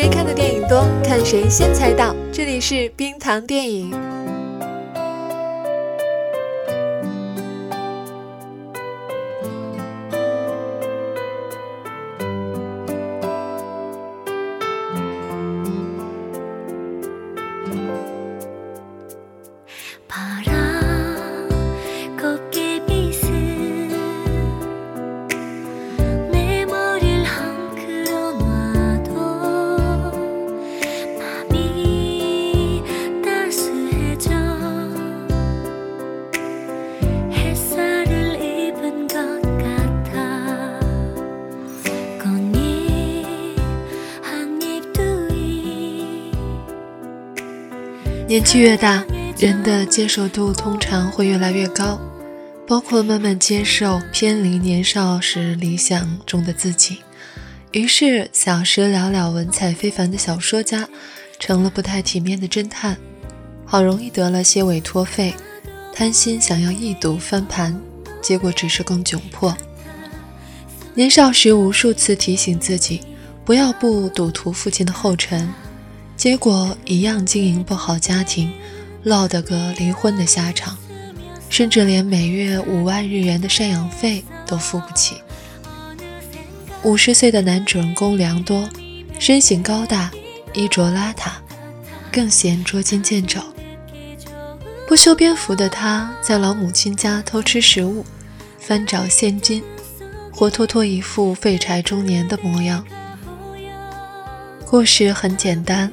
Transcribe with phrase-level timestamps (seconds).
[0.00, 2.14] 谁看的电影多，看谁先猜到。
[2.32, 4.07] 这里是冰糖电影。
[48.38, 49.04] 年纪越大，
[49.36, 52.00] 人的接受度通常会越来越高，
[52.68, 56.98] 包括慢慢接受偏离年少时理想中的自己。
[57.72, 60.88] 于是，小时了了、文采非凡的小说家，
[61.40, 62.96] 成了不太体面的侦探，
[63.64, 65.34] 好容易得了些委托费，
[65.92, 67.76] 贪心想要一睹翻盘，
[68.22, 69.52] 结果只是更窘迫。
[70.94, 73.00] 年少时无数次提醒自己，
[73.44, 75.52] 不要步赌徒父亲的后尘。
[76.18, 78.52] 结果一样经营不好家庭，
[79.04, 80.76] 落得个离婚的下场，
[81.48, 85.18] 甚至连每月五万日元的赡养费都付不起。
[86.82, 88.68] 五十岁的男主人公良多，
[89.20, 90.10] 身形高大，
[90.52, 91.30] 衣着邋遢，
[92.10, 93.40] 更显捉襟见肘。
[94.88, 98.04] 不修边幅的他，在老母亲家偷吃食物，
[98.58, 99.62] 翻找现金，
[100.32, 102.84] 活脱脱一副废柴中年的模样。
[104.66, 105.92] 故事很简单。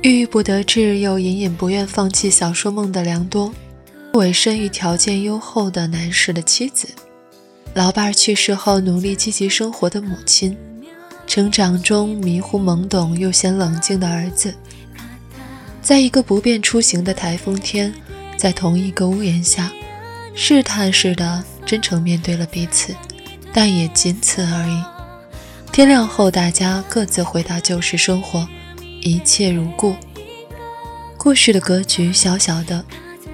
[0.00, 3.52] 郁郁不得志又隐隐不愿放弃小说梦的良多，
[4.12, 6.86] 委身于条件优厚的男士的妻子，
[7.74, 10.56] 老伴去世后努力积极生活的母亲，
[11.26, 14.54] 成长中迷糊懵懂又显冷静的儿子，
[15.82, 17.92] 在一个不便出行的台风天，
[18.36, 19.72] 在同一个屋檐下，
[20.32, 22.94] 试探似的真诚面对了彼此，
[23.52, 24.80] 但也仅此而已。
[25.72, 28.46] 天亮后，大家各自回到旧时生活。
[29.00, 29.94] 一切如故。
[31.16, 32.84] 故事的格局小小的，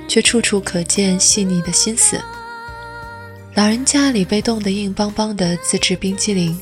[0.09, 2.21] 却处处可见细腻的心思。
[3.55, 6.59] 老人家里被冻得硬邦邦的自制冰激凌，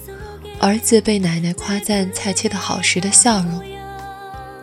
[0.59, 3.63] 儿子被奶奶夸赞菜切得好时的笑容。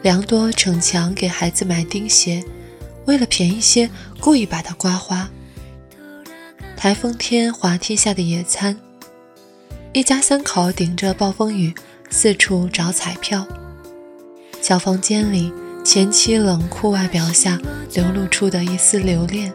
[0.01, 2.43] 良多逞强给孩子买钉鞋，
[3.05, 3.89] 为了便宜些，
[4.19, 5.29] 故意把它刮花。
[6.77, 8.77] 台风天滑梯下的野餐，
[9.91, 11.73] 一家三口顶着暴风雨
[12.09, 13.45] 四处找彩票。
[14.61, 15.51] 小房间里，
[15.83, 17.59] 前妻冷酷外表下
[17.93, 19.51] 流露出的一丝留恋。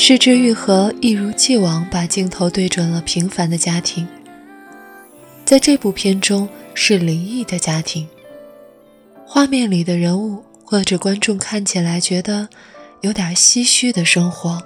[0.00, 4.06] 失之愈合一如既往把镜头对准了平凡的家庭。
[5.44, 8.06] 在这部片中是离异的家庭，
[9.26, 12.48] 画面里的人物或者观众看起来觉得
[13.00, 14.62] 有点唏嘘的生活，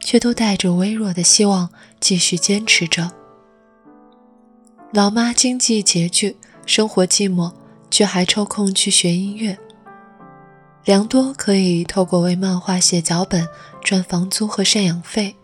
[0.00, 3.10] 却都带着微弱的希望继续坚持着。
[4.92, 6.36] 老妈经济拮据，
[6.66, 7.50] 生活寂寞，
[7.90, 9.58] 却还抽空去学音乐。
[10.84, 13.48] 良多可以透过为漫画写脚本
[13.82, 15.34] 赚房租和赡养费，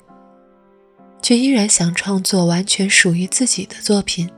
[1.22, 4.30] 却依然想创作完全属于自己的作品。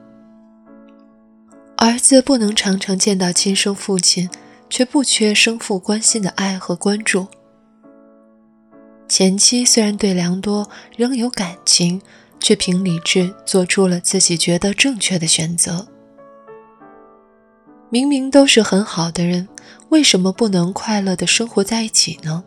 [1.76, 4.30] 儿子不能常常见到亲生父亲，
[4.70, 7.26] 却不缺生父关心的爱和关注。
[9.08, 12.00] 前妻虽然对良多仍有感情，
[12.38, 15.88] 却凭理智做出了自己觉得正确的选择。
[17.90, 19.46] 明明都是很好的人，
[19.92, 22.44] 为什么不能快乐的生活在一起呢？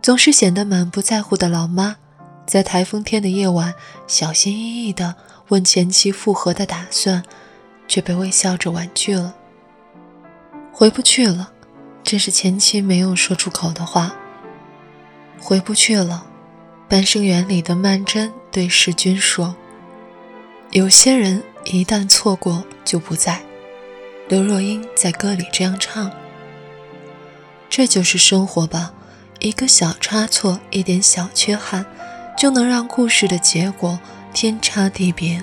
[0.00, 1.96] 总是显得满不在乎的老妈，
[2.46, 3.74] 在台风天的夜晚，
[4.06, 5.14] 小心翼翼地
[5.48, 7.22] 问前妻复合的打算，
[7.86, 9.34] 却被微笑着婉拒了。
[10.72, 11.52] 回不去了，
[12.02, 14.16] 这是前妻没有说出口的话。
[15.38, 16.24] 回不去了，
[16.88, 19.54] 半生缘里的曼桢对世钧说
[20.72, 23.38] ：“有些人一旦错过就不在。”
[24.28, 26.10] 刘若英在歌里这样唱
[27.74, 28.92] ：“这就是生活吧，
[29.38, 31.86] 一个小差错，一点小缺憾，
[32.36, 33.98] 就能让故事的结果
[34.34, 35.42] 天差地别。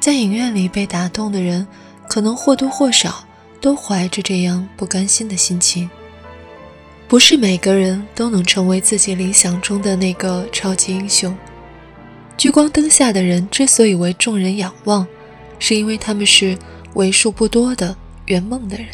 [0.00, 1.64] 在影院里被打动的人，
[2.08, 3.24] 可能或多或少
[3.60, 5.88] 都怀着这样不甘心的心情。
[7.06, 11.32] 不是每个人都能成为自己理想中的那个超级英雄。
[12.36, 15.06] 聚光灯下的人之所以为众人仰望，
[15.60, 16.58] 是因为他们是。”
[16.94, 17.96] 为数不多的
[18.26, 18.88] 圆梦的人。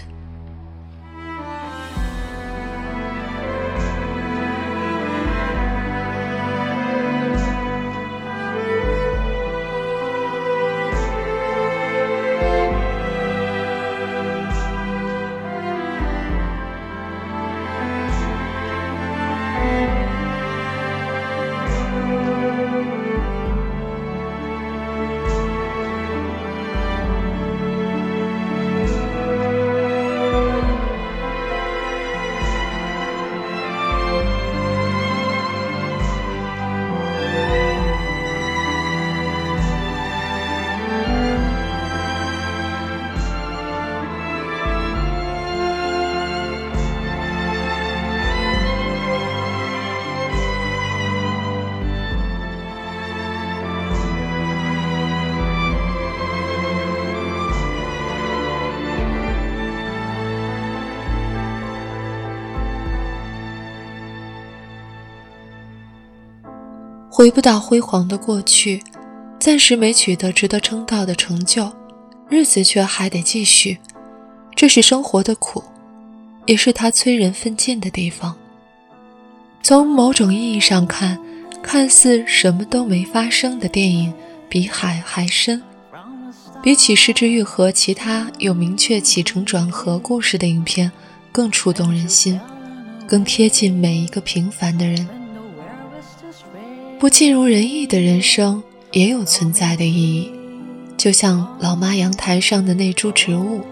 [67.19, 68.81] 回不到辉煌的过去，
[69.41, 71.69] 暂时没取得值得称道的成就，
[72.29, 73.77] 日子却还得继续。
[74.55, 75.65] 这是生活的苦，
[76.47, 78.37] 也是它催人奋进的地方。
[79.65, 81.19] 从某种意义上看，
[81.61, 84.15] 看似什么都没发生的电影，
[84.49, 85.61] 比海还深。
[86.63, 90.93] 比起《失之愈合》其他有明确起承转合故事的影片，
[91.33, 92.41] 更触动人心，
[93.09, 95.18] 更贴近每一个平凡的人。
[96.99, 98.61] 不尽如人意的人生
[98.91, 100.33] 也有存在的意义，
[100.97, 103.65] 就像老妈阳台上的那株植物，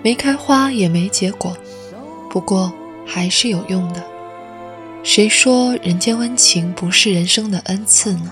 [0.00, 1.56] 没开花也没结果，
[2.30, 2.72] 不过
[3.04, 4.00] 还是有用的。
[5.02, 8.30] 谁说人间温情不是人生的恩赐呢？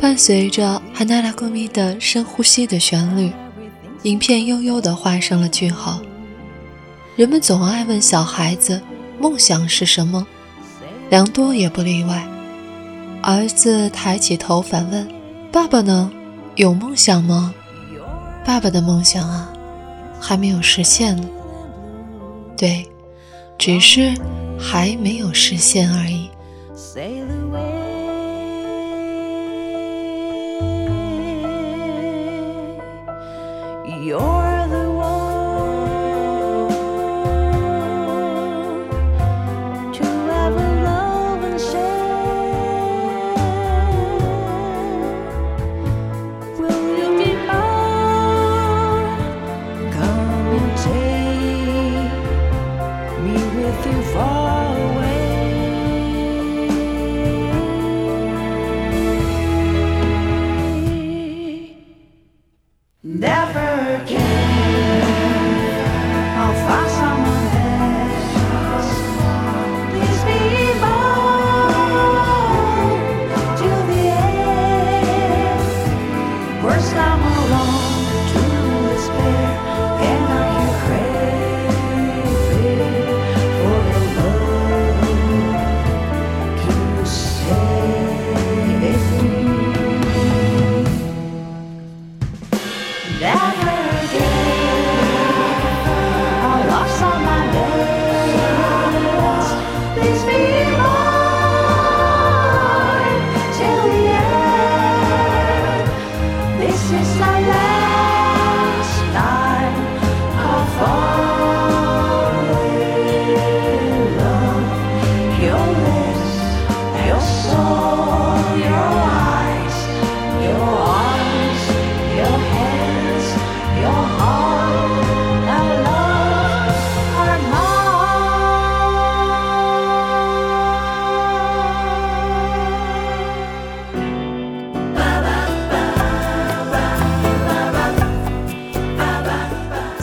[0.00, 3.30] 伴随着《哈娜拉古米》的深呼吸的旋律，
[4.02, 6.02] 影片悠悠地画上了句号。
[7.14, 8.82] 人们总爱问小孩子
[9.20, 10.26] ：“梦想是什么？”
[11.14, 12.26] 良多也不例外。
[13.22, 15.08] 儿子抬起头反问
[15.52, 16.10] ：“爸爸呢？
[16.56, 17.54] 有梦想吗？”
[18.44, 19.48] 爸爸的梦想啊，
[20.20, 21.28] 还没有实现呢。
[22.56, 22.84] 对，
[23.56, 24.12] 只是
[24.58, 26.28] 还没有实现而已。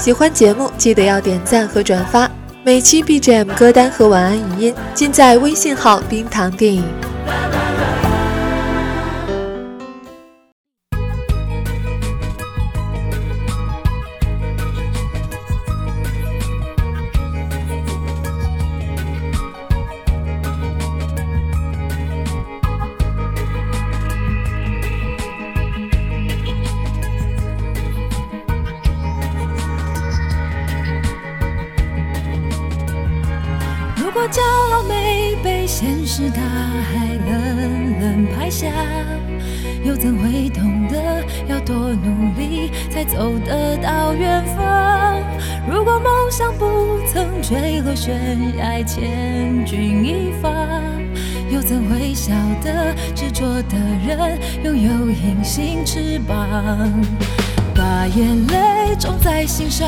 [0.02, 2.28] 喜欢节目记得要点赞和转发。
[2.64, 6.84] 每期 BGM 歌单和晚安语音尽在微信号“冰糖电影”。
[42.90, 45.18] 才走得到远方？
[45.70, 50.50] 如果梦想不曾坠落悬崖，千钧一发，
[51.52, 56.48] 又怎会晓得执着的人拥有隐形翅膀？
[57.76, 59.88] 把眼泪种在心上。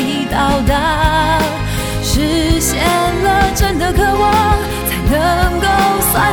[0.00, 1.38] 已到达，
[2.02, 4.32] 实现了真的渴望，
[4.88, 5.66] 才能够
[6.10, 6.32] 算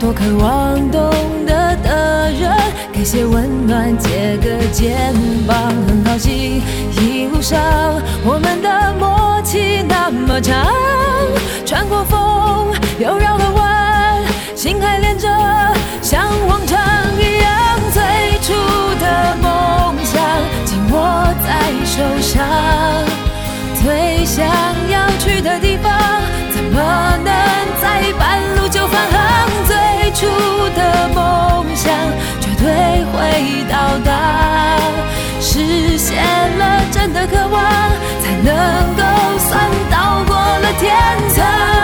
[0.00, 1.10] 多渴望懂
[1.46, 2.50] 得的人。
[2.90, 5.14] 给些温暖，借个肩
[5.46, 6.62] 膀，很高兴
[6.96, 7.60] 一路上
[8.24, 10.66] 我们的默契那么长。
[11.66, 14.24] 穿过风，又绕了弯，
[14.56, 15.28] 心还连着，
[16.00, 16.80] 像往常
[17.18, 17.78] 一样。
[17.92, 18.02] 最
[18.40, 18.54] 初
[18.98, 20.20] 的梦想
[20.64, 22.42] 紧握在手上，
[23.82, 24.46] 最想
[24.90, 25.92] 要去的地方，
[26.50, 26.80] 怎么
[27.24, 27.32] 能
[27.80, 28.59] 在半路
[31.08, 31.92] 梦想
[32.40, 34.78] 绝对会到达。
[35.40, 36.22] 实现
[36.58, 37.62] 了真的渴望
[38.22, 39.02] 才能够
[39.38, 40.90] 算到过了天
[41.36, 41.79] 堂。